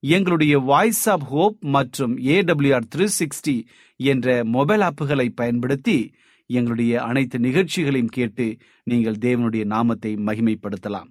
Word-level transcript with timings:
எங்களுடைய 0.00 0.58
voice 0.58 1.08
of 1.08 1.22
hope 1.22 1.56
மற்றும் 1.60 2.18
AWR 2.18 2.88
three 2.94 3.06
sixty 3.18 3.62
என்ற 3.96 4.44
மொபைல் 4.44 4.80
ஆப்புகளை 4.80 5.28
பயன்படுத்தி 5.34 6.12
எங்களுடைய 6.46 7.02
அனைத்து 7.02 7.38
நிகழ்ச்சிகளையும் 7.38 8.14
கேட்டு 8.16 8.56
நீங்கள் 8.84 9.14
தேவனுடைய 9.14 9.64
நாமத்தை 9.64 10.14
மகிமைப்படுத்தலாம். 10.14 11.08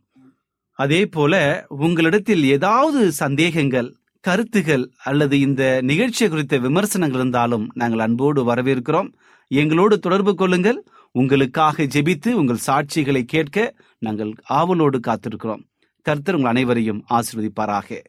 அதே 0.72 1.06
போல 1.06 1.66
உங்களிடத்தில் 1.70 2.44
ஏதாவது 2.44 3.12
சந்தேகங்கள் 3.12 3.96
கருத்துகள் 4.20 4.92
அல்லது 5.04 5.40
இந்த 5.40 5.82
நிகழ்ச்சி 5.82 6.30
குறித்த 6.30 6.58
விமர்சனங்கள் 6.58 7.20
இருந்தாலும் 7.20 7.72
நாங்கள் 7.74 8.00
அன்போடு 8.00 8.54
வரவேற்கிறோம். 8.54 9.10
எங்களோடு 9.48 10.00
தொடர்பு 10.00 10.36
கொள்ளுங்கள். 10.36 10.84
உங்களுக்காக 11.12 11.84
ஜெபித்து 11.84 12.32
உங்கள் 12.32 12.66
சாட்சிகளை 12.68 13.22
கேட்க 13.22 13.76
நாங்கள் 14.00 14.34
ஆவலோடு 14.44 15.00
காத்திருக்கிறோம். 15.00 15.64
கர்த்தர் 16.02 16.36
உங்கள் 16.36 16.50
அனைவரையும் 16.50 17.06
ஆசீர்வதிப்பாராக. 17.10 18.02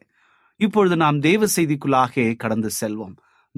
இப்பொழுது 0.59 0.95
நாம் 0.95 1.19
தேவ 1.19 1.45
செய்திக்குள்ளாக 1.55 2.35
கடந்து 2.35 2.69
செல்வோம். 2.81 3.15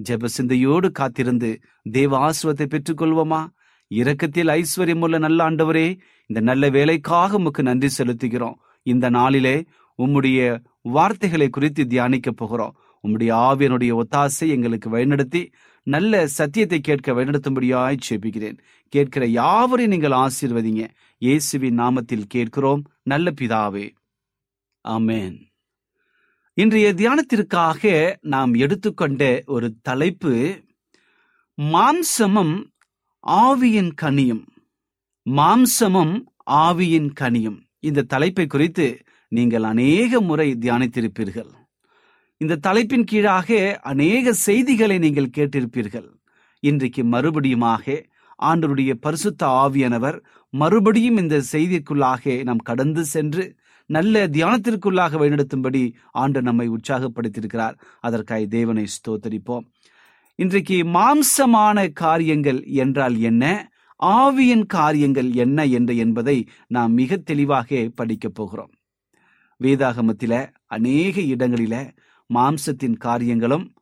ஜெப 0.10 0.26
சிந்தையோடு 0.26 0.92
காத்திருந்து 0.92 1.62
தேவ 1.82 2.30
ஆசிர்வத்தை 2.30 2.66
பெற்றுக்கொள்வோமா? 2.66 3.48
இரக்கத்தில் 3.88 4.48
ஐஸ்வர்யம் 4.48 5.00
உள்ள 5.00 5.18
நல்ல 5.18 5.50
ஆண்டவரே 5.50 6.00
இந்த 6.26 6.42
நல்ல 6.42 6.70
வேலைக்காக 6.70 7.36
உமக்கு 7.36 7.64
நன்றி 7.64 7.90
செலுத்துகிறோம். 7.98 8.54
இந்த 8.82 9.10
நாளிலே 9.10 9.66
உம்முடைய 9.98 10.64
வார்த்தைகளை 10.82 11.50
குறித்து 11.50 11.88
தியானிக்க 11.88 12.32
போகிறோம். 12.32 12.76
உம்முடைய 13.08 13.32
ஆவியனுடைய 13.34 14.02
ஒத்தாசை 14.02 14.48
எங்களுக்கு 14.48 14.98
வழிநடத்தி 14.98 15.52
நல்ல 15.84 16.28
சத்தியத்தை 16.28 16.80
கேட்க 16.80 17.14
வழிநடத்தும்படியாய் 17.14 17.98
செபிக்கிறேன் 18.10 18.58
கேட்கிற 18.90 19.26
யாவரையும் 19.26 19.94
நீங்கள் 19.94 20.12
ஆசீர்வதிங்க. 20.12 20.88
இயேசுவின் 21.18 21.80
நாமத்தில் 21.80 22.26
கேட்கிறோம். 22.28 22.84
நல்ல 23.04 23.34
பிதாவே. 23.42 23.90
ஆமென். 24.82 25.49
இன்றைய 26.62 26.88
தியானத்திற்காக 26.94 27.82
நாம் 28.22 28.54
எடுத்துக்கொண்ட 28.54 29.42
ஒரு 29.46 29.68
தலைப்பு 29.82 30.32
மாம்சமும் 31.58 32.56
ஆவியின் 33.28 33.92
கனியும். 34.02 34.42
மாம்சமும் 35.26 36.16
ஆவியின் 36.52 37.10
கனியும். 37.14 37.60
இந்த 37.80 38.02
தலைப்பை 38.02 38.48
குறித்து 38.48 38.88
நீங்கள் 39.28 39.64
அநேக 39.64 40.22
முறை 40.22 40.48
தியானித்திருப்பீர்கள். 40.54 41.52
இந்த 42.38 42.60
தலைப்பின் 42.68 43.04
கீழாக 43.04 43.80
அநேக 43.82 44.34
செய்திகளை 44.34 44.98
நீங்கள் 44.98 45.34
கேட்டிருப்பீர்கள். 45.38 46.10
இன்றைக்கு 46.64 47.04
மறுபடியுமாக 47.04 48.06
ஆண்டருடைய 48.44 48.94
பரிசுத்த 48.94 49.48
ஆவியானவர் 49.64 50.20
மறுபடியும் 50.50 51.18
இந்த 51.18 51.44
செய்திக்குள்ளாக 51.52 52.44
நாம் 52.44 52.68
கடந்து 52.72 53.06
சென்று 53.06 53.46
நல்ல 53.90 54.28
தியானத்திற்குள்ளாக 54.28 55.16
வழிநடத்தும்படி 55.18 55.94
ஆண்டு 56.12 56.42
நம்மை 56.42 56.70
உற்சாகப்படுத்தியிருக்கிறார். 56.70 57.76
அதற்காக 58.00 58.46
தேவனை 58.46 58.86
ஸ்தோத்தரிப்போம். 58.94 59.66
இன்றைக்கு 60.36 60.84
மாம்சமான 60.84 61.92
காரியங்கள் 61.94 62.64
என்றால் 62.64 63.18
என்ன? 63.20 63.72
ஆவியின் 64.04 64.66
காரியங்கள் 64.66 65.32
என்ன 65.32 65.66
என்று 65.66 65.98
என்பதை 65.98 66.48
நாம் 66.68 66.94
மிக 66.94 67.18
தெளிவாக 67.18 67.90
படிக்கப் 67.96 68.36
போகிறோம். 68.36 68.70
வேதாகமத்தில 69.64 70.54
அநேக 70.66 71.22
இடங்களில 71.22 71.76
மாம்சத்தின் 72.34 72.98
காரியங்களும் 72.98 73.74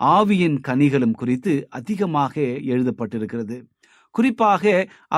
ஆவியின் 0.00 0.58
கனிகளும் 0.68 1.12
குறித்து 1.12 1.66
அதிகமாக 1.70 2.40
எழுதப்பட்டிருக்கிறது. 2.40 3.62
குறிப்பாக 4.16 4.64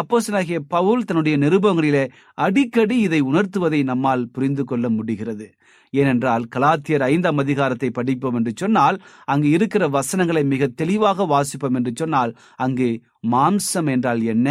அப்போசனாகிய 0.00 0.58
பவுல் 0.74 1.04
தன்னுடைய 1.04 1.34
நிருபங்களிலே 1.38 2.04
அடிக்கடி 2.38 2.96
இதை 3.00 3.20
உணர்த்துவதை 3.22 3.80
நம்மால் 3.82 4.24
புரிந்து 4.34 4.64
கொள்ள 4.64 4.86
முடிகிறது. 4.88 5.46
ஏனென்றால் 5.94 6.44
கலாத்தியர் 6.56 7.04
ஐந்தாம் 7.04 7.38
அதிகாரத்தை 7.38 7.88
படிப்போம் 7.90 8.36
என்று 8.38 8.52
சொன்னால் 8.56 8.96
அங்கு 9.24 9.48
இருக்கிற 9.50 9.84
வசனங்களை 9.88 10.42
மிக 10.44 10.68
தெளிவாக 10.80 11.26
வாசிப்போம் 11.34 11.76
என்று 11.78 11.92
சொன்னால் 11.94 12.32
அங்கு 12.56 12.88
மாம்சம் 13.34 13.88
என்றால் 13.94 14.20
என்ன 14.32 14.48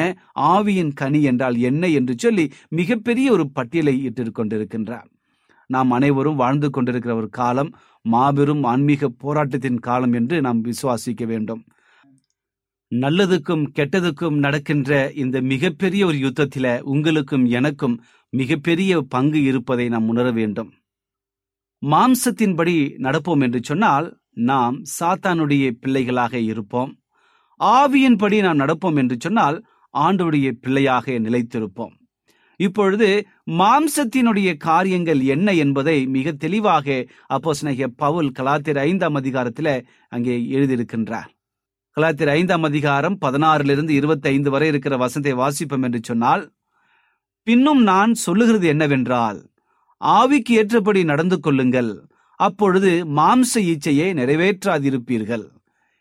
ஆவியின் 0.54 0.94
கனி 0.94 1.22
என்றால் 1.32 1.58
என்ன 1.70 1.88
என்று 2.00 2.16
சொல்லி 2.18 2.46
மிகப்பெரிய 2.80 3.28
ஒரு 3.32 3.46
பட்டியலை 3.50 3.96
இட்டு 4.04 4.32
கொண்டிருக்கின்றார். 4.32 5.08
நாம் 5.70 5.90
அனைவரும் 5.92 6.42
வாழ்ந்து 6.42 6.68
கொண்டிருக்கிற 6.70 7.14
ஒரு 7.16 7.30
காலம் 7.40 7.72
மாபெரும் 8.06 8.64
ஆன்மீக 8.64 9.08
போராட்டத்தின் 9.24 9.80
காலம் 9.80 10.14
என்று 10.14 10.36
நாம் 10.42 10.60
விசுவாசிக்க 10.64 11.24
வேண்டும். 11.26 11.62
நல்லதுக்கும் 12.92 13.64
கெட்டதுக்கும் 13.78 14.38
நடக்கின்ற 14.38 14.92
இந்த 15.14 15.42
மிகப்பெரிய 15.42 16.06
ஒரு 16.06 16.18
யுத்தத்தில 16.18 16.68
உங்களுக்கும் 16.80 17.46
எனக்கும் 17.46 17.96
மிகப்பெரிய 18.34 19.02
பங்கு 19.02 19.42
இருப்பதை 19.42 19.90
நாம் 19.90 20.08
உணர 20.08 20.32
வேண்டும். 20.32 20.70
மாம்சத்தின்படி 21.82 22.76
நடப்போம் 22.98 23.42
என்று 23.42 23.60
சொன்னால் 23.64 24.08
நாம் 24.34 24.78
சாத்தானுடைய 25.00 25.66
பிள்ளைகளாக 25.82 26.40
இருப்போம். 26.40 26.92
ஆவியின்படி 27.60 28.42
நாம் 28.42 28.60
நடப்போம் 28.60 28.96
என்று 28.96 29.16
சொன்னால் 29.20 29.58
ஆண்டுடைய 29.94 30.48
பிள்ளையாக 30.62 31.20
நிலைத்திருப்போம். 31.20 31.94
இப்பொழுது 32.60 33.28
மாம்சத்தினுடைய 33.60 34.58
காரியங்கள் 34.58 35.22
என்ன 35.22 35.54
என்பதை 35.54 35.98
மிக 36.08 36.32
தெளிவாக 36.32 37.06
அப்போஸ்தலனாகிய 37.30 37.88
பவுல் 37.96 38.32
கலாத்திர 38.32 38.80
ஐந்தாம் 38.80 39.16
அதிகாரத்தில் 39.16 39.74
அங்கே 40.10 40.38
எழுதியிருக்கின்றார். 40.58 41.32
கலாத்திர 41.98 42.30
ஐந்தாம் 42.30 42.64
அதிகாரம் 42.64 43.16
பதினாறிலிருந்து 43.22 43.90
இருபத்தி 43.90 44.28
ஐந்து 44.30 44.50
வரை 44.50 44.68
இருக்கிற 44.68 44.98
வசனத்தை 44.98 45.32
வாசிப்போம் 45.34 45.86
என்று 45.86 46.00
சொன்னால் 46.04 46.44
பின்னும் 47.48 47.82
நான் 47.84 48.12
சொல்லுகிறது 48.14 48.68
என்னவென்றால் 48.68 49.40
ஆவிக்கு 50.02 50.54
ஏற்றபடி 50.60 51.02
நடந்து 51.04 51.38
கொள்ளுங்கள் 51.40 51.90
அப்பொழுது 52.40 52.92
மாம்ச 53.20 53.64
ஈச்சையை 53.72 54.10
நிறைவேற்றாதிருப்பீர்கள். 54.20 55.46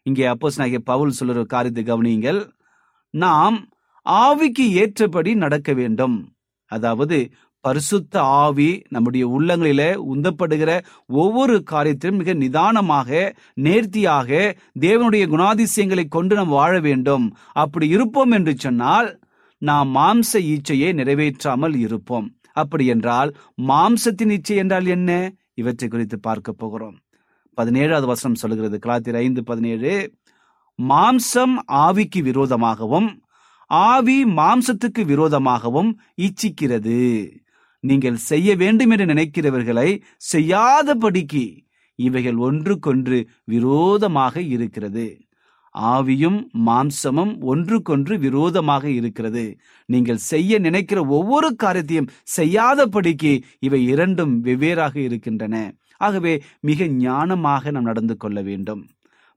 இங்கே 0.06 0.26
அப்போஸ் 0.26 0.60
பவுல் 0.90 1.16
சொல்லுற 1.20 1.46
காரியத்தை 1.54 1.84
கவனியுங்கள். 1.84 2.42
நாம் 3.14 3.56
ஆவிக்கு 4.06 4.66
ஏற்றபடி 4.82 5.34
நடக்க 5.44 5.72
வேண்டும். 5.72 6.18
அதாவது 6.70 7.18
பரிசுத்த 7.66 8.14
ஆவி 8.44 8.70
நம்முடைய 8.88 9.24
உள்ளங்களில 9.34 9.82
உந்தப்படுகிற 10.12 10.70
ஒவ்வொரு 11.22 11.56
காரியத்திலும் 11.70 12.20
மிக 12.20 12.34
நிதானமாக 12.42 13.10
நேர்த்தியாக 13.66 14.30
தேவனுடைய 14.80 15.24
குணாதிசயங்களை 15.32 16.04
கொண்டு 16.08 16.34
நாம் 16.38 16.56
வாழ 16.58 16.72
வேண்டும். 16.80 17.26
அப்படி 17.62 17.88
இருப்போம் 17.88 18.34
என்று 18.38 18.54
சொன்னால் 18.56 19.08
நாம் 19.62 19.90
மாம்ச 19.96 20.40
ஈச்சையை 20.52 20.90
நிறைவேற்றாமல் 21.00 21.76
இருப்போம். 21.84 22.26
அப்படி 22.62 22.84
என்றால் 22.86 23.30
மாம்சத்தின் 23.70 24.32
இச்சை 24.36 24.56
என்றால் 24.62 24.86
என்ன? 24.86 25.10
இவற்றை 25.54 25.86
குறித்து 25.88 26.16
பார்க்க 26.20 26.60
போகிறோம். 26.62 26.96
பதினேழாவது 27.58 28.06
வசனம் 28.12 28.40
சொல்கிறது 28.42 28.76
கலாத்திர 28.84 29.16
ஐந்து 29.26 29.42
பதினேழு. 29.42 29.92
மாம்சம் 30.78 31.54
ஆவிக்கு 31.84 32.20
விரோதமாகவும் 32.28 33.08
ஆவி 33.70 34.18
மாம்சத்துக்கு 34.38 35.02
விரோதமாகவும் 35.12 35.90
இச்சிக்கிறது 36.26 36.98
நீங்கள் 37.80 38.18
செய்ய 38.30 38.56
வேண்டும் 38.56 38.90
என்று 38.90 39.06
நினைக்கிறவர்களை 39.06 39.88
செய்யாதபடிக்கு 40.34 41.44
இவைகள் 41.98 42.36
ஒன்றுக்கொன்று 42.36 43.18
விரோதமாக 43.44 44.40
இருக்கிறது. 44.40 45.06
ஆவியும் 45.74 46.38
மாம்சமும் 46.66 47.32
ஒன்றுக்கொன்று 47.52 48.18
விரோதமாக 48.18 48.84
இருக்கிறது. 48.90 49.44
நீங்கள் 49.88 50.20
செய்ய 50.30 50.58
நினைக்கிற 50.58 51.06
ஒவ்வொரு 51.06 51.54
காரியத்தையும் 51.54 52.10
செய்யாதபடிக்கு 52.36 53.32
இவை 53.60 53.80
இரண்டும் 53.86 54.34
வெவ்வேறாக 54.44 54.96
இருக்கின்றன. 54.96 55.56
ஆகவே 55.96 56.42
மிக 56.60 56.84
ஞானமாக 56.84 57.70
நாம் 57.70 57.88
நடந்து 57.90 58.16
கொள்ள 58.16 58.42
வேண்டும். 58.42 58.82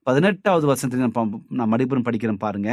பதினெட்டாவது 0.07 0.65
வசனத்தில் 0.67 1.05
நான் 1.05 1.43
நான் 1.49 1.71
மறுபுறம் 1.73 2.05
படிக்கிறேன் 2.05 2.43
பாருங்க. 2.45 2.69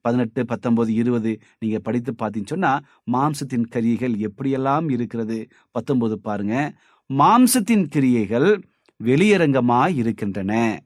பதினெட்டு 0.00 0.44
பத்தொன்பது 0.44 0.94
இருபது 0.94 1.38
நீங்க 1.58 1.78
படித்து 1.78 2.14
பார்த்தீங்கன்னு 2.18 2.46
சொன்னா 2.46 2.80
மாம்சத்தின் 3.12 3.62
கிரியைகள் 3.62 4.12
எப்படியெல்லாம் 4.12 4.90
இருக்கிறது? 4.90 5.46
பத்தொன்பது 5.70 6.20
பாருங்க. 6.20 6.74
மாம்சத்தின் 7.18 7.86
கிரியைகள் 7.86 8.68
வெளியரங்கமாய் 9.04 9.94
இருக்கின்றன. 9.94 10.82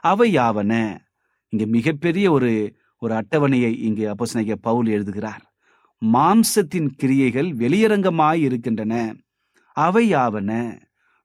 அவை 0.00 0.36
யாவன? 0.36 0.98
இங்க 1.48 1.66
மிகப்பெரிய 1.66 2.32
ஒரு 2.32 2.76
ஒரு 2.98 3.14
அட்டவணையை 3.14 3.78
இங்கு 3.78 4.14
அப்போஸ்தலனாகிய 4.14 4.54
பவுல் 4.60 4.86
எழுதுகிறார். 4.86 5.54
மாம்சத்தின் 6.12 6.88
கிரியைகள் 6.96 7.50
வெளியரங்கமாய் 7.56 8.34
இருக்கின்றன. 8.34 9.16
அவை 9.72 10.14
யாவன? 10.14 10.80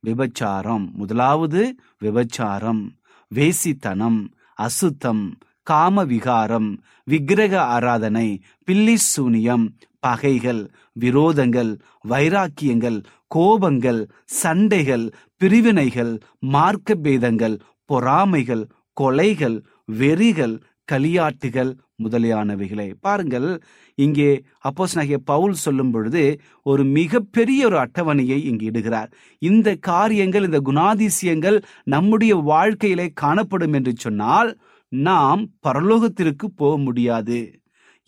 விபச்சாரம். 0.05 0.91
முதலாவது 0.91 1.75
விபச்சாரம். 2.03 2.89
வேசித்தனம். 3.35 4.27
அசுத்தம். 4.53 5.37
காம 5.63 6.03
விகாரம் 6.03 6.69
விக்கிரக 7.03 7.61
ஆராதனை 7.61 8.41
பில்லி 8.63 8.97
சூனியம் 8.97 9.65
பகைகள் 9.99 10.69
விரோதங்கள் 10.99 11.79
வைராக்கியங்கள் 12.09 13.03
கோபங்கள் 13.35 14.01
சண்டைகள் 14.25 15.11
பிரிவினைகள் 15.37 16.19
மார்க்க 16.39 16.95
பேதங்கள் 16.95 17.59
பொறாமைகள் 17.85 18.63
கொலைகள் 19.01 19.63
வெறிகள் 19.85 20.61
களியாட்டுகள் 20.91 21.71
முதலியானவைகளை. 22.03 22.93
பாருங்கள் 22.99 23.61
இங்கே 23.95 24.43
அப்போஸ் 24.63 25.19
பவுல் 25.23 25.53
சொல்லும் 25.53 25.91
பொழுது 25.91 26.41
ஒரு 26.63 26.83
மிகப்பெரிய 26.83 27.65
ஒரு 27.65 27.77
அட்டவணையை 27.77 28.37
இங்கு 28.43 28.71
இடுகிறார். 28.71 29.11
இந்த 29.39 29.75
காரியங்கள் 29.75 30.43
இந்த 30.43 30.61
குணாதிசயங்கள் 30.65 31.61
நம்முடைய 31.83 32.35
வாழ்க்கையிலே 32.35 33.11
காணப்படும் 33.13 33.73
என்று 33.73 33.93
சொன்னால் 33.97 34.59
நாம் 34.91 35.41
பரலோகத்திற்கு 35.67 36.45
போக 36.55 36.77
முடியாது. 36.77 37.39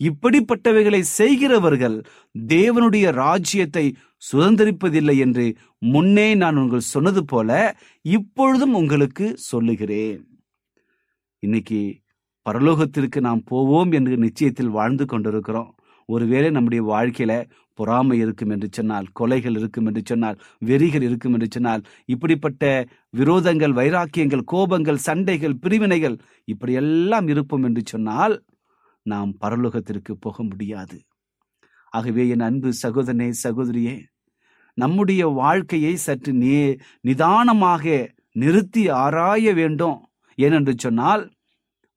இப்படிப்பட்டவைகளை 0.00 1.00
செய்கிறவர்கள் 1.18 1.96
தேவனுடைய 2.38 3.06
ராஜ்யத்தை 3.12 3.84
சுதந்திரிப்பதில்லை 4.32 5.16
என்று 5.18 5.46
முன்னே 5.78 6.34
நான் 6.34 6.56
உங்கள் 6.56 6.90
சொன்னது 6.92 7.24
போல 7.24 7.50
இப்பொழுதும் 8.00 8.74
உங்களுக்கு 8.74 9.36
சொல்லுகிறேன். 9.36 10.20
இன்னைக்கு 11.42 11.80
பரலோகத்திற்கு 12.46 13.20
நாம் 13.20 13.42
போவோம் 13.44 13.92
என்று 13.92 14.16
நிச்சயத்தில் 14.16 14.76
வாழ்ந்து 14.78 15.04
கொண்டிருக்கிறோம். 15.06 15.74
ஒருவேளை 16.08 16.50
நம்முடைய 16.50 16.84
வாழ்க்கையில 16.84 17.32
பொறாமை 17.74 18.16
இருக்கும் 18.18 18.52
என்று 18.54 18.68
சொன்னால் 18.70 19.06
கொலைகள் 19.20 19.56
இருக்கும் 19.58 19.86
என்று 19.86 20.02
சொன்னால் 20.04 20.38
வெறிகள் 20.66 21.04
இருக்கும் 21.08 21.32
என்று 21.32 21.48
சொன்னால் 21.50 21.82
இப்படிப்பட்ட 22.04 22.64
விரோதங்கள் 23.16 23.74
வைராக்கியங்கள் 23.80 24.44
கோபங்கள் 24.52 25.04
சண்டைகள் 25.06 25.60
பிரிவினைகள் 25.60 26.16
இப்படியெல்லாம் 26.44 27.28
இருப்போம் 27.28 27.62
என்று 27.62 27.82
சொன்னால் 27.84 28.36
நாம் 29.06 29.32
பரலோகத்திற்கு 29.40 30.12
போக 30.20 30.36
முடியாது. 30.42 30.96
ஆகவே 31.92 32.22
என் 32.28 32.40
அன்பு 32.40 32.70
சகோதரனே 32.82 33.28
சகோதரியே 33.42 33.96
நம்முடைய 34.78 35.22
வாழ்க்கையை 35.26 35.94
சற்று 35.96 36.32
நே 36.32 36.60
நிதானமாக 37.00 37.84
நிறுத்தி 38.32 38.82
ஆராய 39.04 39.52
வேண்டும். 39.54 39.98
ஏனென்று 40.38 40.72
சொன்னால் 40.76 41.22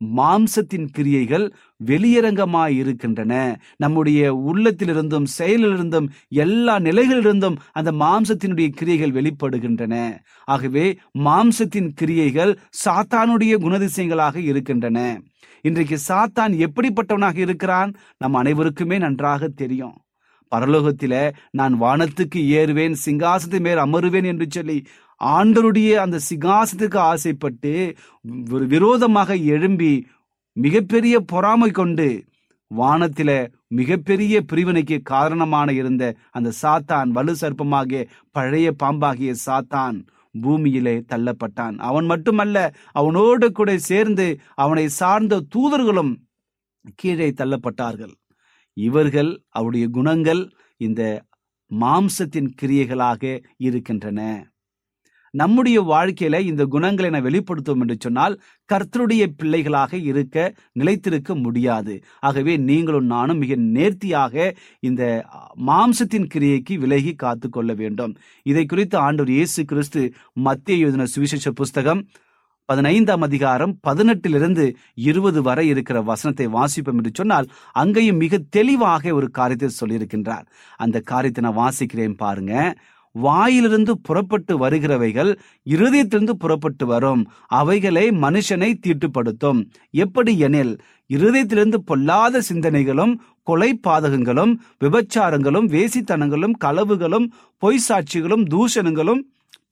மாம்சத்தின் 0.05 0.87
கிரியைகள் 0.91 1.53
வெளியரங்கமாய் 1.85 2.75
இருக்கின்றன 2.75 3.59
நம்முடைய 3.75 4.33
உள்ளத்திலிருந்தும் 4.33 5.25
செயலிலிருந்தும் 5.37 6.07
எல்லா 6.27 6.77
நிலைகளிலிருந்தும் 6.77 7.55
அந்த 7.71 7.91
மாம்சத்தினுடைய 7.91 8.67
கிரியைகள் 8.69 9.11
வெளிப்படுகின்றன. 9.11 10.17
ஆகவே 10.45 10.97
மாம்சத்தின் 11.19 11.89
கிரியைகள் 11.95 12.59
சாத்தானுடைய 12.85 13.55
குணதிசயங்களாக 13.65 14.35
இருக்கின்றன. 14.35 15.21
இன்றைக்கு 15.61 15.97
சாத்தான் 16.07 16.65
எப்படிப்பட்டவனாக 16.65 17.37
இருக்கிறான்? 17.37 17.93
நம் 18.17 18.33
அனைவருக்குமே 18.33 18.97
நன்றாக 18.97 19.47
தெரியும். 19.47 19.95
பரலோகத்தில 20.55 21.31
நான் 21.51 21.81
வானத்துக்கு 21.81 22.35
ஏறுவேன் 22.35 22.95
சிங்காசத்தை 23.05 23.59
மேல் 23.59 23.77
அமருவேன் 23.77 24.25
என்று 24.25 24.45
சொல்லி 24.49 24.85
ஆண்டருடைய 25.21 25.93
அந்த 25.93 26.19
சிகாசத்துக்கு 26.29 26.97
ஆசைப்பட்டு 26.97 27.95
ஒரு 28.51 28.67
விரோதமாக 28.67 29.35
எழும்பி 29.35 30.07
மிகப்பெரிய 30.53 31.19
பொறாமை 31.19 31.71
கொண்டு 31.71 32.25
வானத்தில 32.71 33.31
மிகப்பெரிய 33.67 34.41
பிரிவினைக்கு 34.41 35.01
காரணமான 35.01 35.73
இருந்த 35.73 36.15
அந்த 36.31 36.51
சாத்தான் 36.61 37.09
வலு 37.09 37.35
சர்ப்பமாகிய 37.41 38.07
பழைய 38.31 38.71
பாம்பாகிய 38.83 39.33
சாத்தான் 39.45 39.97
பூமியிலே 40.35 40.95
தள்ளப்பட்டான். 41.11 41.75
அவன் 41.77 42.05
மட்டுமல்ல 42.05 42.73
அவனோடு 42.91 43.51
கூட 43.51 43.77
சேர்ந்து 43.77 44.39
அவனை 44.55 44.87
சார்ந்த 44.89 45.43
தூதர்களும் 45.55 46.13
கீழே 46.95 47.29
தள்ளப்பட்டார்கள். 47.29 48.13
இவர்கள் 48.73 49.31
அவருடைய 49.49 49.87
குணங்கள் 49.87 50.51
இந்த 50.77 51.01
மாம்சத்தின் 51.71 52.49
கிரியைகளாக 52.61 53.41
இருக்கின்றன. 53.57 54.19
நம்முடைய 55.41 55.77
வாழ்க்கையில 55.91 56.39
இந்த 56.49 56.63
குணங்களை 56.73 57.09
நான் 57.13 57.25
வெளிப்படுத்தும் 57.27 57.81
என்று 57.83 57.95
சொன்னால் 58.05 58.35
கர்த்தருடைய 58.69 59.23
பிள்ளைகளாக 59.39 59.91
இருக்க 60.09 60.37
நிலைத்திருக்க 60.79 61.35
முடியாது. 61.45 61.95
ஆகவே 62.27 62.53
நீங்களும் 62.69 63.09
நானும் 63.15 63.41
மிக 63.43 63.55
நேர்த்தியாக 63.77 64.53
இந்த 64.89 65.03
மாம்சத்தின் 65.69 66.29
கிரியைக்கு 66.35 66.75
விலகி 66.83 67.13
காத்து 67.23 67.49
கொள்ள 67.49 67.73
வேண்டும். 67.81 68.15
இதை 68.51 68.65
குறித்து 68.65 68.97
ஆண்டவர் 69.07 69.35
இயேசு 69.37 69.63
கிறிஸ்து 69.73 70.03
மத்திய 70.47 70.77
யோஜன 70.85 71.09
சுவிசேஷ 71.15 71.51
புஸ்தகம் 71.61 72.01
பதினைந்தாம் 72.69 73.23
அதிகாரம் 73.25 73.73
பதினெட்டிலிருந்து 73.87 74.63
இருபது 75.09 75.39
வரை 75.41 75.63
இருக்கிற 75.73 75.97
வசனத்தை 76.09 76.47
வாசிப்போம் 76.55 76.97
என்று 77.01 77.11
சொன்னால் 77.19 77.47
அங்கேயும் 77.81 78.21
மிக 78.23 78.39
தெளிவாக 78.55 79.13
ஒரு 79.17 79.27
காரியத்தை 79.37 79.69
சொல்லியிருக்கின்றார். 79.79 80.45
அந்த 80.83 80.97
காரியத்தை 81.11 81.43
நான் 81.45 81.59
வாசிக்கிறேன் 81.63 82.17
பாருங்க. 82.23 82.53
வாயிலிருந்து 83.25 83.93
புறப்பட்டு 84.07 84.53
வருகிறவைகள் 84.63 85.31
இருதயத்திலிருந்து 85.73 86.35
புறப்பட்டு 86.43 86.85
வரும். 86.85 87.21
அவைகளை 87.59 88.05
மனுஷனை 88.23 88.69
தீட்டுப்படுத்தும். 88.85 89.59
எப்படி 90.03 90.33
எனில் 90.47 90.73
இருதயத்திலிருந்து 91.09 91.79
பொல்லாத 91.89 92.41
சிந்தனைகளும் 92.49 93.13
கொலை 93.49 93.71
பாதகங்களும் 93.87 94.53
விபச்சாரங்களும் 94.85 95.67
வேசித்தனங்களும் 95.75 96.55
களவுகளும் 96.65 97.27
பொய் 97.63 97.83
சாட்சிகளும் 97.87 98.47
தூஷணங்களும் 98.53 99.21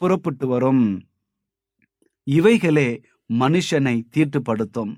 புறப்பட்டு 0.02 0.48
வரும். 0.48 0.86
இவைகளே 2.28 2.90
மனுஷனை 3.42 3.96
தீட்டுப்படுத்தும். 4.16 4.94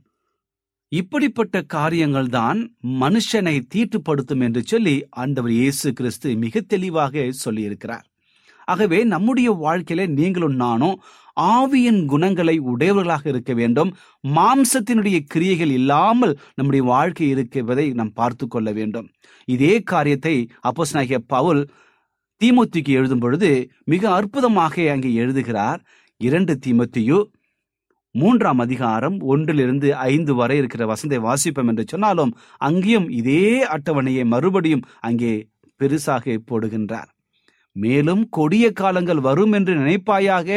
இப்படிப்பட்ட 0.92 1.56
காரியங்கள் 1.74 2.30
தான் 2.36 2.60
மனுஷனை 3.02 3.54
தீட்டுப்படுத்தும் 3.74 4.44
என்று 4.46 4.62
சொல்லி 4.72 4.94
ஆண்டவர் 5.22 5.54
இயேசு 5.60 5.88
கிறிஸ்து 5.94 6.30
மிக 6.44 6.62
தெளிவாக 6.74 7.24
சொல்லியிருக்கிறார். 7.46 8.06
ஆகவே 8.68 9.00
நம்முடைய 9.14 9.50
வாழ்க்கையில 9.66 10.06
நீங்களும் 10.20 10.56
நானும் 10.56 10.98
ஆவியின் 11.38 12.00
குணங்களை 12.06 12.56
உடையவர்களாக 12.72 13.26
இருக்க 13.30 13.52
வேண்டும். 13.54 13.90
மாம்சத்தினுடைய 14.38 15.18
கிரியைகள் 15.34 15.74
இல்லாமல் 15.80 16.34
நம்முடைய 16.56 16.84
வாழ்க்கை 16.86 17.28
இருக்கிறதை 17.30 17.86
நாம் 18.00 18.14
பார்த்து 18.14 18.46
கொள்ள 18.48 18.72
வேண்டும். 18.72 19.08
இதே 19.48 19.74
காரியத்தை 19.92 20.36
அப்போஸ்தலனாகிய 20.70 21.20
பவுல் 21.28 21.62
தீமோத்திக்கு 22.42 22.92
எழுதும் 23.00 23.20
பொழுது 23.20 23.50
மிக 23.86 24.04
அற்புதமாக 24.12 24.76
அங்கே 24.94 25.12
எழுதுகிறார். 25.14 25.82
இரண்டு 26.22 26.54
தீமத்தியு 26.66 27.20
மூன்றாம் 28.16 28.62
அதிகாரம் 28.66 29.18
ஒன்றிலிருந்து 29.32 29.90
ஐந்து 30.12 30.34
வரை 30.36 30.56
இருக்கிற 30.58 30.84
வசந்தை 30.86 31.18
வாசிப்போம் 31.26 31.70
என்று 31.72 31.84
சொன்னாலும் 31.88 32.32
அங்கேயும் 32.68 33.08
இதே 33.10 33.44
அட்டவணையை 33.76 34.24
மறுபடியும் 34.26 34.86
அங்கே 35.00 35.34
பெருசாக 35.80 36.38
போடுகின்றார். 36.52 37.10
மேலும் 37.84 38.24
கொடிய 38.30 38.66
காலங்கள் 38.72 39.20
வரும் 39.20 39.52
என்று 39.52 39.76
நினைப்பாயாக? 39.76 40.50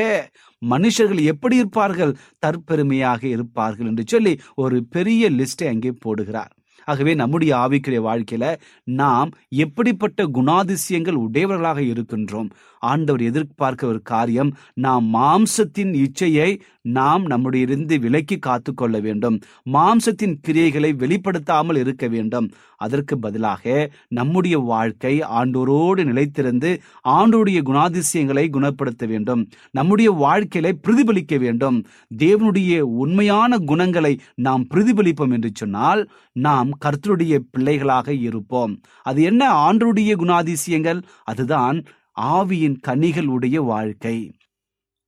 மனுஷர்கள் 0.63 1.23
எப்படி 1.25 1.57
இருப்பார்கள்? 1.57 2.15
தற்பெருமையாக 2.39 3.23
இருப்பார்கள் 3.29 3.87
என்று 3.87 4.07
சொல்லி 4.07 4.35
ஒரு 4.55 4.79
பெரிய 4.91 5.31
லிஸ்டை 5.31 5.69
அங்கே 5.69 5.93
போடுகிறார். 6.05 6.55
ஆகவே 6.89 7.13
நம்முடைய 7.15 7.53
ஆவிக்குரிய 7.57 8.01
வாழ்க்கையில 8.07 8.45
நாம் 8.91 9.31
எப்படிப்பட்ட 9.57 10.21
குணாதிசயங்கள் 10.37 11.19
உடையவர்களாக 11.25 11.81
இருக்கின்றோம்? 11.93 12.49
ஆண்டவர் 12.83 13.23
எதிர்பார்க்க 13.23 13.87
ஒரு 13.87 14.01
காரியம் 14.03 14.51
நாம் 14.77 15.07
மாம்சத்தின் 15.15 15.93
இச்சையை 16.05 16.51
நாம் 16.91 17.25
நம்முடைய 17.25 17.67
இருந்து 17.67 17.95
விலக்கி 17.99 18.37
காத்து 18.39 18.71
கொள்ள 18.75 18.99
வேண்டும். 19.01 19.37
மாம்சத்தின் 19.73 20.37
கிரியைகளை 20.49 20.91
வெளிப்படுத்தாமல் 21.03 21.77
இருக்க 21.77 22.07
வேண்டும். 22.09 22.49
அதற்கு 22.81 23.19
பதிலாக 23.19 23.91
நம்முடைய 24.09 24.59
வாழ்க்கை 24.59 25.21
ஆண்டோரோடு 25.21 26.05
நிலைத்திருந்து 26.05 26.71
ஆண்டோடைய 27.09 27.61
குணாதிசயங்களை 27.63 28.51
குணப்படுத்த 28.51 29.07
வேண்டும். 29.07 29.49
நம்முடைய 29.71 30.13
வாழ்க்கையில 30.13 30.73
பிரதிபலிக்க 30.83 31.39
வேண்டும். 31.39 31.79
தேவனுடைய 32.19 32.81
உண்மையான 32.81 33.59
குணங்களை 33.59 34.21
நாம் 34.35 34.67
பிரதிபலிப்போம் 34.75 35.33
என்று 35.33 35.51
சொன்னால் 35.55 36.11
நாம் 36.33 36.71
கர்த்தருடைய 36.85 37.39
பிள்ளைகளாக 37.51 38.13
இருப்போம். 38.13 38.81
அது 39.03 39.23
என்ன? 39.23 39.43
ஆண்டருடைய 39.53 40.13
குணாதிசயங்கள்? 40.17 41.03
அதுதான் 41.25 41.85
ஆவியின் 42.21 42.79
கனிகளுடைய 42.89 43.57
வாழ்க்கை. 43.65 44.33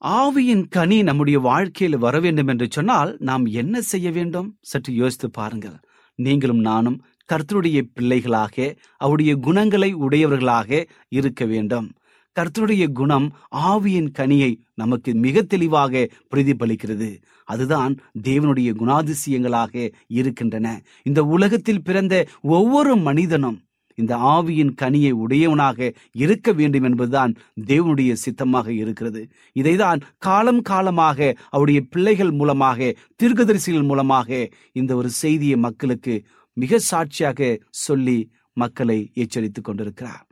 ஆவியின் 0.05 0.65
கனி 0.69 1.03
நம்முடைய 1.03 1.39
வாழ்க்கையில் 1.39 1.99
வர 1.99 2.21
வேண்டும் 2.21 2.47
என்று 2.47 2.67
சொன்னால் 2.71 3.17
நாம் 3.19 3.45
என்ன 3.47 3.81
செய்ய 3.81 4.11
வேண்டும்? 4.11 4.57
சற்று 4.61 4.95
யோசித்து 4.95 5.31
பாருங்கள். 5.31 5.77
நீங்களும் 6.19 6.59
நானும் 6.59 7.03
கர்த்தருடைய 7.33 7.81
பிள்ளைகளாக 7.95 8.77
அவருடைய 8.97 9.35
குணங்களை 9.37 9.93
உடையவர்களாக 9.93 10.87
இருக்க 11.09 11.45
வேண்டும். 11.45 11.89
கர்த்தருடைய 12.37 12.85
குணம் 12.93 13.27
ஆவியின் 13.57 14.09
கனியை 14.19 14.53
நமக்கு 14.75 15.15
மிக 15.15 15.43
தெளிவாக 15.43 16.09
பிரதிபலிக்கிறது. 16.31 17.11
அதுதான் 17.49 17.93
தேவனுடைய 18.29 18.71
குணாதிசயங்களாக 18.81 19.75
இருக்கின்றன. 20.07 20.67
இந்த 21.03 21.25
உலகத்தில் 21.25 21.83
பிறந்த 21.83 22.27
ஒவ்வொரு 22.41 22.97
மனிதனும் 22.97 23.59
இந்த 23.99 24.17
ஆவியின் 24.17 24.71
கனியை 24.83 25.11
உடையவனாக 25.11 25.93
இருக்க 26.13 26.53
வேண்டும் 26.53 26.83
என்பதுதான் 26.83 27.33
தேவனுடைய 27.67 28.13
சித்தமாக 28.13 28.73
இருக்கிறது. 28.73 29.23
இதைதான் 29.61 30.01
காலம் 30.19 30.63
காலமாக 30.63 31.37
அவருடைய 31.51 31.81
பிள்ளைகள் 31.91 32.31
மூலமாக 32.31 32.95
தீர்க்கதரிசிகள் 33.23 33.91
மூலமாக 33.91 34.49
இந்த 34.73 34.97
ஒரு 34.97 35.11
செய்தியை 35.11 35.57
மக்களுக்கு 35.57 36.15
மிக 36.53 36.79
சாட்சியாக 36.79 37.59
சொல்லி 37.71 38.19
மக்களை 38.53 39.11
எச்சரித்துக் 39.15 39.65
கொண்டிருக்கிறார். 39.65 40.27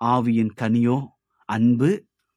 ஆவியின் 0.00 0.50
கனியோ 0.60 0.98
அன்பு 1.48 1.90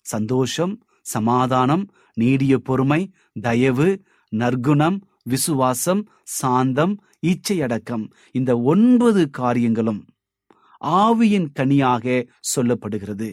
சந்தோஷம் 0.05 0.73
சமாதானம் 1.01 1.83
நீடிய 2.13 2.57
பொறுமை 2.57 3.01
தயவு 3.41 4.01
நற்குணம் 4.31 4.97
விசுவாசம் 5.23 6.01
சாந்தம் 6.23 6.93
இச்சையடக்கம் 7.21 8.05
இந்த 8.31 8.51
ஒன்பது 8.61 9.29
காரியங்களும் 9.29 10.05
ஆவியின் 10.81 11.47
கனியாக 11.53 12.25
சொல்லப்படுகிறது. 12.55 13.29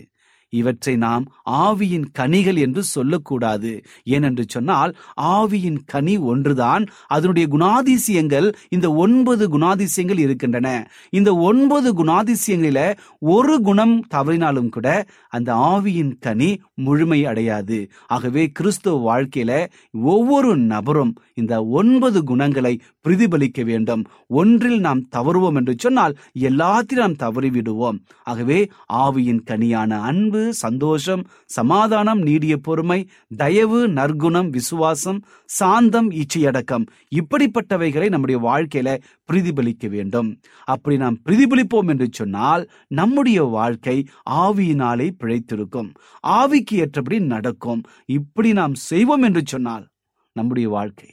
இவற்றை 0.54 0.94
நாம் 0.96 1.24
ஆவியின் 1.50 2.06
கனிகள் 2.12 2.56
என்று 2.56 2.82
சொல்லக்கூடாது. 2.82 3.70
ஏனென்று 4.10 4.44
சொன்னால் 4.46 4.92
ஆவியின் 5.20 5.80
கனி 5.86 6.16
ஒன்றுதான். 6.30 6.84
அதனுடைய 7.06 7.46
குணாதிசயங்கள் 7.50 8.48
இந்த 8.68 8.88
ஒன்பது 8.94 9.44
குணாதிசயங்கள் 9.48 10.18
இருக்கின்றன. 10.18 10.68
இந்த 11.10 11.30
ஒன்பது 11.36 11.88
குணாதிசயங்களில 11.94 12.80
ஒரு 13.18 13.60
குணம் 13.60 13.94
தவறினாலும் 14.14 14.68
கூட 14.68 14.88
அந்த 15.28 15.50
ஆவியின் 15.70 16.12
கனி 16.20 16.50
முழுமை 16.74 17.20
அடையாது. 17.24 17.78
ஆகவே 18.06 18.44
கிறிஸ்துவ 18.52 18.96
வாழ்க்கையில 19.06 19.52
ஒவ்வொரு 19.92 20.56
நபரும் 20.56 21.12
இந்த 21.34 21.54
ஒன்பது 21.64 22.18
குணங்களை 22.24 22.74
பிரதிபலிக்க 23.04 23.62
வேண்டும். 23.64 24.02
ஒன்றில் 24.28 24.80
நாம் 24.80 25.02
தவறுவோம் 25.16 25.54
என்று 25.54 25.74
சொன்னால் 25.78 26.16
எல்லாத்திலும் 26.38 27.02
நாம் 27.04 27.20
தவறிவிடுவோம். 27.24 27.98
ஆகவே 28.24 28.58
ஆவியின் 28.92 29.42
கனியான 29.50 30.00
அன்பு 30.00 30.43
சந்தோஷம் 30.52 31.26
சமாதானம் 31.46 32.18
நீடிய 32.18 32.56
பொறுமை 32.56 33.08
தயவு 33.36 33.88
நற்குணம் 33.88 34.50
விசுவாசம் 34.50 35.24
சாந்தம் 35.46 36.10
இச்சையடக்கம் 36.10 36.86
இப்படிப்பட்டவைகளை 37.14 38.08
நம்முடைய 38.08 38.40
வாழ்க்கையில 38.40 38.98
பிரதிபலிக்க 39.32 39.88
வேண்டும். 39.88 40.40
அப்படி 40.64 40.96
நாம் 40.96 41.20
பிரதிபலிப்போம் 41.24 41.88
என்று 41.88 42.08
சொன்னால் 42.12 42.70
நம்முடைய 42.86 43.42
வாழ்க்கை 43.42 44.06
ஆவியினாலே 44.30 45.10
பிழைத்திருக்கும். 45.20 45.90
ஆவிக்கு 46.28 46.74
ஏற்றபடி 46.74 47.20
நடக்கும். 47.20 47.82
இப்படி 48.04 48.52
நாம் 48.52 48.74
செய்வோம் 48.74 49.22
என்று 49.22 49.42
சொன்னால் 49.44 49.88
நம்முடைய 50.32 50.68
வாழ்க்கை 50.68 51.10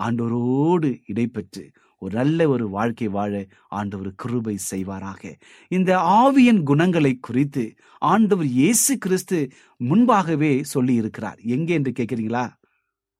ஆண்டோரோடு 0.00 1.00
இடைப்பெற்று 1.06 1.70
ஒரு 2.04 2.14
நல்ல 2.16 2.48
ஒரு 2.48 2.64
வாழ்க்கை 2.68 3.08
வாழ 3.08 3.32
ஆண்டவர் 3.68 4.10
கிருபை 4.16 4.56
செய்வாராக. 4.70 5.22
இந்த 5.70 5.90
ஆவியன் 6.20 6.62
குணங்களை 6.62 7.12
குறித்து 7.20 7.64
ஆண்டவர் 8.02 8.48
இயேசு 8.60 8.92
கிறிஸ்து 8.98 9.38
முன்பாகவே 9.84 10.52
சொல்லி 10.74 10.94
இருக்கிறார் 10.94 11.40
எங்கே 11.56 11.74
என்று 11.74 11.92
கேட்கிறீங்களா? 12.00 12.44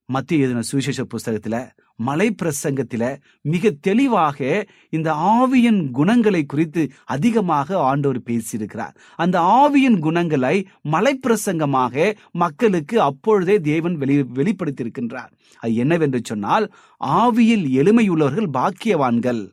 மத்திய 0.09 0.41
எழுதின 0.41 0.65
சுவிசேஷ 0.71 1.01
புஸ்தகத்துல 1.05 1.59
மலை 1.97 2.35
பிரசங்கத்தில 2.43 3.17
மிக 3.41 3.71
தெளிவாக 3.81 4.67
இந்த 4.91 5.13
ஆவியின் 5.13 5.91
குணங்களை 5.91 6.45
குறித்து 6.45 6.91
அதிகமாக 7.05 7.97
ஆண்டோர் 7.97 8.21
பேசியிருக்கிறார். 8.27 8.95
அந்த 9.17 9.41
ஆவியின் 9.41 9.99
குணங்களை 9.99 10.67
மலை 10.83 11.21
பிரசங்கமாக 11.27 12.15
மக்களுக்கு 12.31 13.01
அப்பொழுதே 13.01 13.61
தேவன் 13.61 13.97
வெளி 13.97 14.21
வெளிப்படுத்தியிருக்கின்றார். 14.21 15.31
அது 15.59 15.75
என்னவென்று 15.75 16.21
சொன்னால் 16.25 16.73
ஆவியில் 17.05 17.67
எளிமையுள்ளவர்கள் 17.81 18.51
பாக்கியவான்கள். 18.53 19.53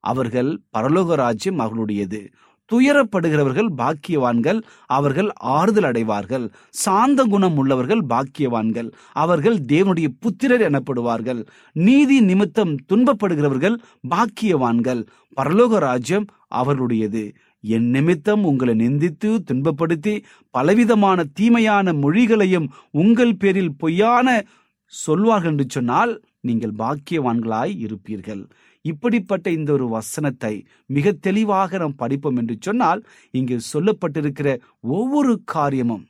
அவர்கள் 0.00 0.60
பரலோக 0.78 1.14
ராஜ்யம் 1.14 1.58
அவர்களுடையது. 1.58 2.32
துயரப்படுகிறவர்கள் 2.70 3.70
பாக்கியவான்கள் 3.76 4.62
அவர்கள் 4.86 5.30
ஆறுதல் 5.32 5.84
அடைவார்கள். 5.84 6.46
சாந்த 6.70 7.24
குணம் 7.24 7.56
உள்ளவர்கள் 7.56 8.02
பாக்கியவான்கள் 8.08 8.90
அவர்கள் 9.12 9.56
தேவனுடைய 9.56 10.08
புத்திரர் 10.20 10.64
எனப்படுவார்கள். 10.70 11.46
நீதி 11.72 12.20
நிமித்தம் 12.20 12.76
துன்பப்படுகிறவர்கள் 12.88 13.76
பாக்கியவான்கள். 14.10 15.06
பரலோக 15.36 15.78
ராஜ்யம் 15.78 16.26
அவர்களுடையது. 16.54 17.32
என் 17.60 17.88
நிமித்தம் 17.90 18.44
உங்களை 18.44 18.74
நிந்தித்து 18.74 19.30
துன்பப்படுத்தி 19.50 20.22
பலவிதமான 20.50 21.24
தீமையான 21.34 21.92
மொழிகளையும் 21.92 22.68
உங்கள் 22.90 23.36
பேரில் 23.36 23.76
பொய்யான 23.76 24.44
சொல்வார்கள் 24.86 25.50
என்று 25.50 25.66
சொன்னால் 25.68 26.12
நீங்கள் 26.40 26.72
பாக்கியவான்களாய் 26.78 27.74
இருப்பீர்கள். 27.86 28.42
இப்படிப்பட்ட 28.84 29.50
இந்த 29.50 29.72
ஒரு 29.72 29.86
வசனத்தை 29.88 30.54
மிக 30.86 31.12
தெளிவாக 31.12 31.78
நாம் 31.78 31.96
படிப்போம் 31.96 32.36
என்று 32.36 32.56
சொன்னால் 32.60 33.00
இங்கு 33.30 33.56
சொல்லப்பட்டிருக்கிற 33.72 34.48
ஒவ்வொரு 34.80 35.42
காரியமும் 35.44 36.04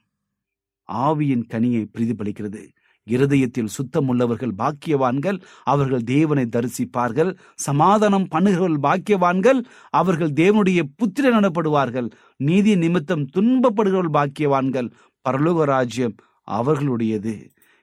ஆவியின் 0.88 1.48
கனியை 1.48 1.82
பிரதிபலிக்கிறது. 1.94 2.62
இருதயத்தில் 3.06 3.66
சுத்தம் 3.66 4.08
உள்ளவர்கள் 4.08 4.52
பாக்கியவான்கள் 4.58 5.38
அவர்கள் 5.64 6.02
தேவனை 6.02 6.44
தரிசிப்பார்கள். 6.46 7.30
சமாதானம் 7.54 8.26
பண்ணுகிறவர்கள் 8.30 8.84
பாக்கியவான்கள் 8.88 9.60
அவர்கள் 9.90 10.32
தேவனுடைய 10.32 10.80
புத்திரன் 10.96 11.36
நடப்படுவார்கள் 11.36 12.08
நீதி 12.36 12.74
நிமித்தம் 12.76 13.24
துன்பப்படுகிறவர்கள் 13.36 14.18
பாக்கியவான்கள். 14.18 14.90
பரலோக 15.24 15.64
ராஜ்யம் 15.64 16.14
அவர்களுடையது. 16.48 17.34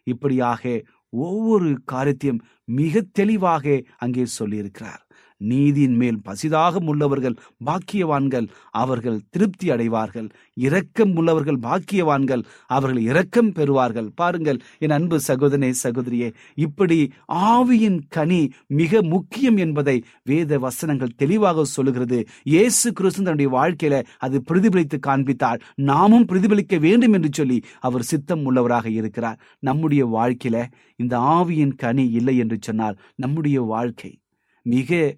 இப்படியாக 0.08 0.82
ஒவ்வொரு 1.10 1.78
காரியத்தையும் 1.86 2.42
மிக 2.64 3.02
தெளிவாக 3.12 3.82
அங்கே 3.98 4.26
சொல்லியிருக்கிறார். 4.40 5.02
நீதியின் 5.42 5.96
மேல் 5.96 6.20
பசிதாகம் 6.26 6.88
உள்ளவர்கள் 6.88 7.36
பாக்கியவான்கள் 7.66 8.48
அவர்கள் 8.72 9.20
திருப்தி 9.30 9.72
அடைவார்கள். 9.72 10.30
இரக்கம் 10.54 11.16
உள்ளவர்கள் 11.16 11.60
பாக்கியவான்கள் 11.60 12.44
அவர்கள் 12.68 13.02
இரக்கம் 13.02 13.52
பெறுவார்கள். 13.52 14.10
பாருங்கள் 14.16 14.60
என் 14.80 14.90
அன்பு 14.90 15.20
சகோதரனே 15.28 15.72
சகோதரியே 15.84 16.34
இப்படி 16.56 17.00
ஆவியின் 17.28 18.00
கனி 18.10 18.42
மிக 18.68 19.02
முக்கியம் 19.02 19.58
என்பதை 19.58 20.04
வேத 20.24 20.60
வசனங்கள் 20.60 21.16
தெளிவாக 21.16 21.64
சொல்லுகிறது. 21.64 22.28
இயேசு 22.44 22.94
கிறிஸ்து 22.94 23.24
தன்னுடைய 23.24 23.52
வாழ்க்கையில 23.58 24.04
அது 24.18 24.44
பிரதிபலித்து 24.52 25.00
காண்பித்தால் 25.00 25.62
நாமும் 25.76 26.26
பிரதிபலிக்க 26.26 26.80
வேண்டும் 26.80 27.14
என்று 27.14 27.30
சொல்லி 27.32 27.64
அவர் 27.80 28.02
சித்தம் 28.02 28.46
உள்ளவராக 28.46 28.88
இருக்கிறார். 28.92 29.40
நம்முடைய 29.60 30.06
வாழ்க்கையில 30.06 30.58
இந்த 30.96 31.18
ஆவியின் 31.18 31.76
கனி 31.76 32.06
இல்லை 32.10 32.38
என்று 32.38 32.58
சொன்னால் 32.60 32.98
நம்முடைய 33.16 33.62
வாழ்க்கை 33.62 34.20
மிக 34.66 35.18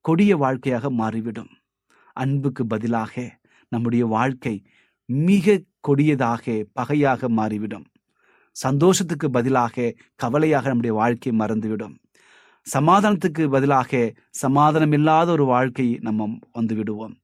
கொடிய 0.00 0.36
வாழ்க்கையாக 0.36 0.90
மாறிவிடும். 0.90 1.50
அன்புக்கு 2.12 2.66
பதிலாக 2.66 3.14
நம்முடைய 3.68 4.06
வாழ்க்கை 4.06 4.54
மிக 5.04 5.62
கொடியதாக 5.80 6.64
பகையாக 6.72 7.28
மாறிவிடும். 7.28 7.84
சந்தோஷத்துக்கு 8.56 9.30
பதிலாக 9.30 9.94
கவலையாக 10.14 10.66
நம்முடைய 10.66 10.96
வாழ்க்கை 10.96 11.32
மறந்துவிடும். 11.32 11.94
சமாதானத்துக்கு 12.66 13.48
பதிலாக 13.48 14.14
சமாதானம் 14.30 14.92
இல்லாத 14.92 15.30
ஒரு 15.30 15.44
வாழ்க்கை 15.44 15.98
நம்ம 16.00 16.28
வந்து 16.52 16.74
விடுவோம் 16.74 17.14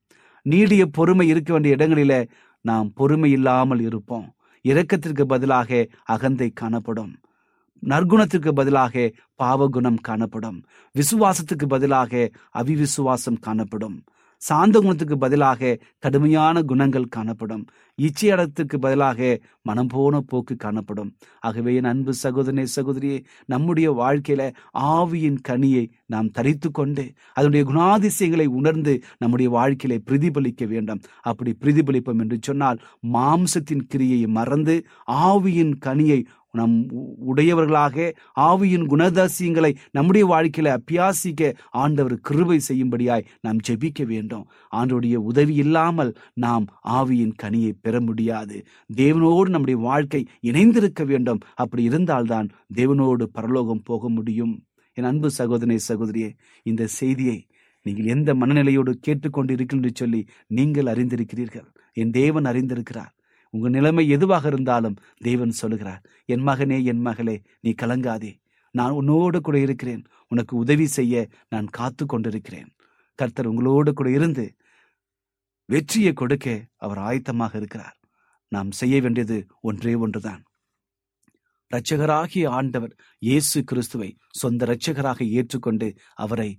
நீடிய 0.47 0.87
பொறுமை 0.87 1.29
இருக்க 1.29 1.53
வேண்டிய 1.53 1.77
இடங்களில 1.77 2.29
நாம் 2.61 2.93
பொறுமை 2.95 3.31
இல்லாமல் 3.31 3.81
இருப்போம். 3.81 4.35
இரக்கத்திற்கு 4.65 5.23
பதிலாக 5.23 5.89
அகந்தை 6.13 6.49
காணப்படும். 6.53 7.13
நற்குணத்திற்கு 7.81 8.53
பதிலாக 8.53 9.13
பாவகுணம் 9.43 10.01
காணப்படும். 10.01 10.63
விசுவாசத்துக்கு 10.95 11.67
பதிலாக 11.69 12.31
அவிவிசுவாசம் 12.55 13.39
காணப்படும். 13.41 14.03
சாந்த 14.37 14.81
குணத்துக்கு 14.81 15.19
பதிலாக 15.19 15.79
கடுமையான 15.99 16.63
குணங்கள் 16.63 17.09
காணப்படும். 17.09 17.65
இச்சையடத்துக்கு 18.03 18.77
பதிலாக 18.81 19.41
மனம் 19.63 19.87
போன 19.87 20.21
போக்கு 20.21 20.57
காணப்படும். 20.57 21.17
ஆகவே 21.41 21.75
என் 21.75 21.85
அன்பு 21.85 22.13
சகோதரனே 22.23 22.67
சகோதரியே 22.77 23.25
நம்முடைய 23.47 23.93
வாழ்க்கையில 23.93 24.53
ஆவியின் 24.79 25.37
கனியை 25.49 25.91
நாம் 26.07 26.31
தரித்து 26.31 26.71
கொண்டு 26.71 27.13
அதனுடைய 27.33 27.65
குணாதிசயங்களை 27.73 28.47
உணர்ந்து 28.47 29.03
நம்முடைய 29.19 29.51
வாழ்க்கையில 29.59 29.99
பிரதிபலிக்க 30.11 30.67
வேண்டும். 30.67 31.01
அப்படி 31.21 31.57
பிரதிபலிப்போம் 31.61 32.19
என்று 32.19 32.39
சொன்னால் 32.41 32.79
மாம்சத்தின் 33.13 33.87
கிரியை 33.89 34.27
மறந்து 34.27 34.87
ஆவியின் 35.13 35.75
கனியை 35.87 36.25
நம் 36.57 36.91
உ- 36.91 37.15
உடையவர்களாக 37.19 38.15
ஆவியின் 38.41 38.87
குணதாசியங்களை 38.87 39.77
நம்முடைய 39.91 40.27
வாழ்க்கையில 40.27 40.77
அபியாசிக்க 40.77 41.55
ஆண்டவர் 41.71 42.15
கிருபை 42.15 42.61
செய்யும்படியாய் 42.69 43.25
நாம் 43.41 43.59
ஜெபிக்க 43.69 44.05
வேண்டும். 44.05 44.49
ஆண்டோடைய 44.77 45.15
உதவி 45.15 45.55
இல்லாமல் 45.55 46.13
நாம் 46.35 46.65
ஆவியின் 46.89 47.33
கனியை 47.43 47.73
பெற 47.81 48.01
முடியாது. 48.01 48.67
தேவனோடு 48.97 49.49
நம்முடைய 49.49 49.81
வாழ்க்கை 49.81 50.27
இணைந்திருக்க 50.41 51.05
வேண்டும். 51.05 51.39
அப்படி 51.55 51.83
இருந்தால்தான் 51.83 52.49
தேவனோடு 52.75 53.23
பரலோகம் 53.23 53.83
போக 53.85 54.09
முடியும். 54.09 54.65
என் 54.93 55.05
அன்பு 55.05 55.31
சகோதரனே 55.39 55.79
சகோதரியே 55.89 56.33
இந்த 56.63 56.87
செய்தியை 56.87 57.47
நீங்கள் 57.83 58.07
எந்த 58.07 58.35
மனநிலையோடு 58.35 58.99
கேட்டுக்கொண்டு 59.01 59.67
என்று 59.73 59.91
சொல்லி 59.95 60.27
நீங்கள் 60.47 60.85
அறிந்திருக்கிறீர்கள். 60.85 61.67
என் 61.93 62.11
தேவன் 62.11 62.45
அறிந்திருக்கிறார். 62.45 63.16
உங்க 63.51 63.69
நிலைமை 63.69 64.09
எதுவாக 64.09 64.49
இருந்தாலும் 64.49 64.97
தேவன் 65.17 65.51
சொல்லுகிறார் 65.51 66.03
என் 66.25 66.47
மகனே 66.47 66.85
என் 66.85 67.01
மகளே 67.01 67.43
நீ 67.61 67.75
கலங்காதே. 67.83 68.33
நான் 68.75 68.91
உன்னோடு 68.91 69.41
கூட 69.41 69.59
இருக்கிறேன். 69.59 70.03
உனக்கு 70.29 70.57
உதவி 70.57 70.87
செய்ய 70.87 71.29
நான் 71.49 71.69
காத்து 71.69 72.07
கொண்டிருக்கிறேன். 72.07 72.71
கர்த்தர் 73.19 73.47
உங்களோடு 73.47 73.93
கூட 73.93 74.11
இருந்து 74.11 74.57
வெற்றியை 75.65 76.13
கொடுக்க 76.13 76.67
அவர் 76.77 76.99
ஆயத்தமாக 76.99 77.55
இருக்கிறார். 77.55 77.97
நாம் 78.53 78.71
செய்ய 78.71 79.01
வேண்டியது 79.01 79.47
ஒன்றே 79.61 79.95
ஒன்றுதான். 79.95 80.43
இரட்சகராகிய 81.71 82.49
ஆண்டவர் 82.49 82.93
இயேசு 83.19 83.65
கிறிஸ்துவை 83.65 84.17
சொந்த 84.31 84.67
இரட்சகராக 84.67 85.29
ஏற்றுக்கொண்டு 85.29 85.95
அவரை 86.15 86.51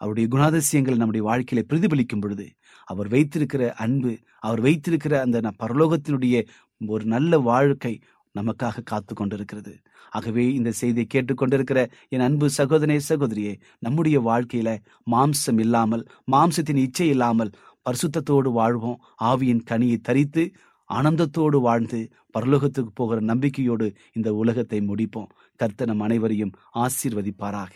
அவருடைய 0.00 0.26
குணாதிசயங்கள் 0.32 0.96
நம்முடைய 0.96 1.22
வாழ்க்கையில 1.28 1.62
பிரதிபலிக்கும் 1.68 2.20
பொழுது 2.20 2.46
அவர் 2.88 3.08
வைத்திருக்கிற 3.08 3.72
அன்பு 3.84 4.12
அவர் 4.40 4.60
வைத்திருக்கிற 4.60 5.14
அந்த 5.20 5.52
பரலோகத்தினுடைய 5.62 6.36
ஒரு 6.80 7.04
நல்ல 7.04 7.38
வாழ்க்கை 7.38 7.94
நமக்காக 8.34 8.82
காத்து 8.84 9.12
கொண்டிருக்கிறது 9.14 9.74
ஆகவே 10.10 10.44
இந்த 10.52 10.70
செய்தியை 10.72 11.06
கேட்டுக்கொண்டிருக்கிற 11.14 11.80
என் 12.08 12.20
அன்பு 12.20 12.46
சகோதரே 12.58 12.98
சகோதரியே 13.08 13.54
நம்முடைய 13.78 14.16
வாழ்க்கையில 14.20 14.70
மாம்சம் 15.10 15.60
இல்லாமல் 15.60 16.04
மாம்சத்தின் 16.32 16.76
இச்சை 16.76 17.08
இல்லாமல் 17.08 17.52
பரிசுத்தத்தோடு 17.86 18.50
வாழ்வோம். 18.52 19.00
ஆவியின் 19.22 19.64
கனியை 19.70 19.98
தரித்து 20.00 20.44
ஆனந்தத்தோடு 20.90 21.58
வாழ்ந்து 21.60 22.00
பரலோகத்துக்கு 22.34 22.92
போகிற 22.94 23.18
நம்பிக்கையோடு 23.20 23.86
இந்த 24.12 24.28
உலகத்தை 24.34 24.78
முடிப்போம். 24.80 25.30
கர்த்தனம் 25.60 25.96
நம் 25.96 26.04
அனைவரையும் 26.06 26.54
ஆசீர்வதிப்பாராக. 26.74 27.74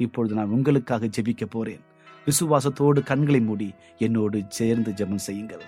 இப்பொழுது 0.00 0.34
நான் 0.34 0.54
உங்களுக்காக 0.56 1.10
ஜெபிக்க 1.16 1.44
போறேன். 1.44 1.82
விசுவாசத்தோடு 2.26 3.02
கண்களை 3.02 3.40
மூடி 3.40 3.68
என்னோடு 3.98 4.38
சேர்ந்து 4.48 4.90
ஜெபம் 4.90 5.24
செய்யுங்கள். 5.28 5.64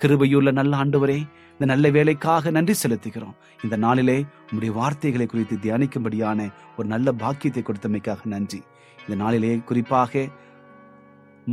கிருபையுள்ள 0.00 0.52
நல்ல 0.52 0.76
ஆண்டவரே 0.76 1.18
இந்த 1.52 1.66
நல்ல 1.72 1.90
வேலைக்காக 1.90 2.50
நன்றி 2.50 2.74
செலுத்துகிறோம். 2.82 3.36
இந்த 3.64 3.76
நாளிலே 3.76 4.16
உங்களுடைய 4.40 4.72
வார்த்தைகளை 4.80 5.26
குறித்து 5.26 5.56
தியானிக்கும்படியான 5.56 6.40
ஒரு 6.76 6.88
நல்ல 6.88 7.12
பாக்கியத்தை 7.12 7.62
கொடுத்தமைக்காக 7.62 8.24
நன்றி. 8.24 8.60
இந்த 9.00 9.14
நாளிலே 9.22 9.52
குறிப்பாக 9.56 10.26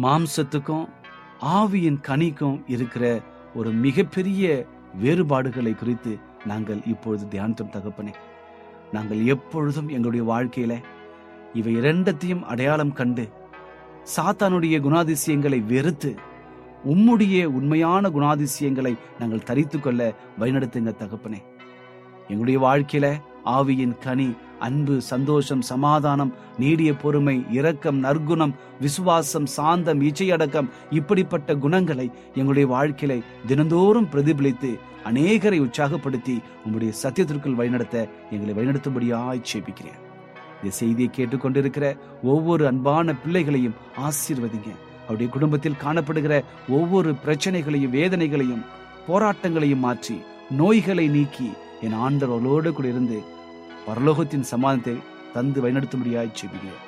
மாம்சத்துக்கும் 0.02 0.86
ஆவியின் 1.58 2.00
கனிக்கும் 2.08 2.64
இருக்கிற 2.68 3.22
ஒரு 3.56 3.72
மிகப்பெரிய 3.86 4.68
வேறுபாடுகளை 5.02 5.74
குறித்து 5.76 6.12
நாங்கள் 6.46 6.82
இப்பொழுது 6.86 7.26
தியானித்தோம் 7.26 7.74
தகப்பனே. 7.76 8.14
நாங்கள் 8.92 9.22
எப்பொழுதும் 9.26 9.90
எங்களுடைய 9.90 10.24
வாழ்க்கையில 10.32 10.74
இவை 11.54 11.74
இரண்டத்தையும் 11.76 12.44
அடையாளம் 12.52 12.94
கண்டு 12.94 13.26
சாத்தானுடைய 14.04 14.78
குணாதிசயங்களை 14.86 15.66
வெறுத்து 15.66 16.16
உம்முடைய 16.86 17.44
உண்மையான 17.46 18.10
குணாதிசயங்களை 18.10 18.98
நாங்கள் 19.20 19.44
தரித்து 19.44 19.80
கொள்ள 19.80 20.16
வழிநடத்துங்க 20.40 20.92
தகப்பனே. 21.02 21.40
எங்களுடைய 22.28 22.60
வாழ்க்கையில 22.60 23.14
ஆவியின் 23.46 23.98
கனி 23.98 24.34
அன்பு 24.60 25.02
சந்தோஷம் 25.02 25.62
சமாதானம் 25.62 26.34
நீடிய 26.58 26.94
பொறுமை 26.94 27.46
இரக்கம் 27.52 28.00
நற்குணம் 28.04 28.54
விசுவாசம் 28.80 29.46
சாந்தம் 29.46 30.02
இச்சையடக்கம் 30.02 30.70
இப்படிப்பட்ட 30.90 31.56
குணங்களை 31.56 32.12
எங்களுடைய 32.34 32.68
வாழ்க்கையில 32.76 33.22
தினந்தோறும் 33.48 34.10
பிரதிபலித்து 34.12 34.80
அநேகரை 35.06 35.62
உற்சாகப்படுத்தி 35.62 36.42
உம்முடைய 36.66 36.94
சத்தியத்திற்குள் 37.04 37.56
வழிநடத்த 37.56 38.08
எங்களை 38.32 38.54
வழிநடத்தும்படியாய் 38.54 39.48
சேபிக்கிறேன். 39.54 40.13
இந்த 40.64 40.76
செய்தியை 40.78 41.10
கேட்டுக்கொண்டிருக்கிற 41.16 41.86
ஒவ்வொரு 42.24 42.68
அன்பான 42.68 43.16
பிள்ளைகளையும் 43.24 43.78
ஆசீர்வதிங்க. 44.08 44.70
அவருடைய 45.06 45.32
குடும்பத்தில் 45.32 45.82
காணப்படுகிற 45.84 46.44
ஒவ்வொரு 46.70 47.16
பிரச்சனைகளையும் 47.24 47.96
வேதனைகளையும் 47.96 48.64
போராட்டங்களையும் 49.08 49.84
மாற்றி 49.86 50.16
நோய்களை 50.60 51.08
நீக்கி 51.08 51.50
என் 51.86 51.98
ஆண்டவர்களோடு 52.06 52.72
கூட 52.72 52.88
இருந்து 52.88 53.20
பரலோகத்தின் 53.88 54.50
சமாதானத்தை 54.52 54.96
தந்து 55.34 55.62
வழிநடத்தும்படியாய் 55.62 56.36
செபிக்கிறேன் 56.40 56.82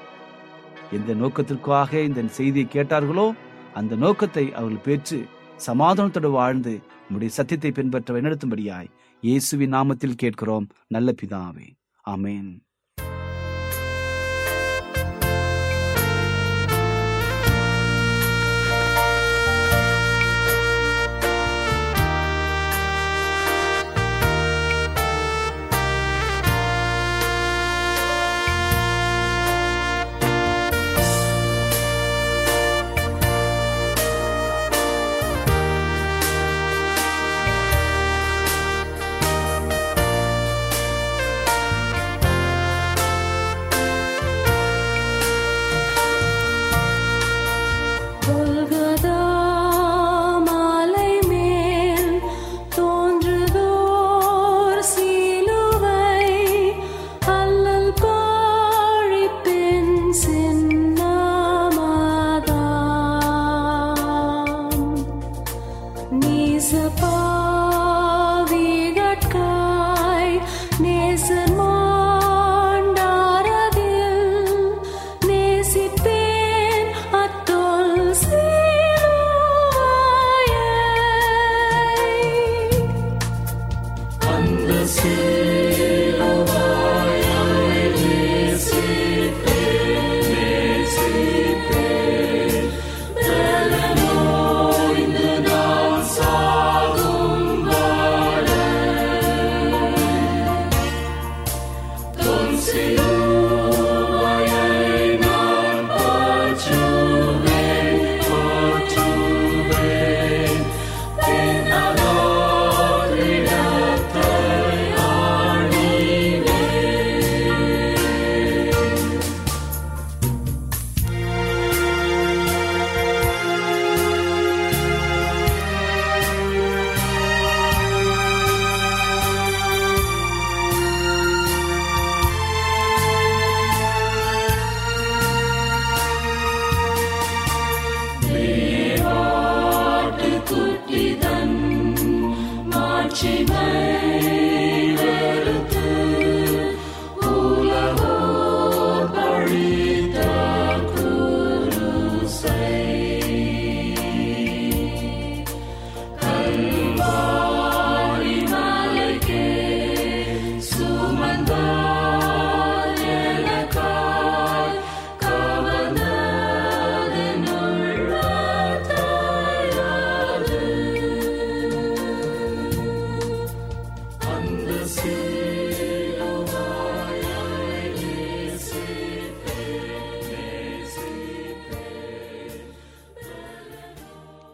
எந்த 0.92 1.14
நோக்கத்திற்காக 1.14 2.02
இந்த 2.02 2.28
செய்தியை 2.28 2.68
கேட்டார்களோ 2.72 3.28
அந்த 3.74 3.96
நோக்கத்தை 3.96 4.54
அவர்கள் 4.54 4.86
பெற்று 4.88 5.20
சமாதானத்தோடு 5.68 6.32
வாழ்ந்து 6.32 6.82
நம்முடைய 7.06 7.34
சத்தியத்தை 7.34 7.72
பின்பற்ற 7.72 8.14
வழிநடத்தும்படியாய் 8.14 8.92
இயேசுவின் 9.24 9.74
நாமத்தில் 9.74 10.20
கேட்கிறோம். 10.24 10.68
நல்ல 10.88 11.12
பிதாவே. 11.22 11.68
அமேன் 12.06 12.52